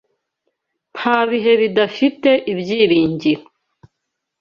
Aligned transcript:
Nta 0.97 1.17
bihe 1.29 1.51
bidafite 1.61 2.29
ibyiringiro. 2.51 3.43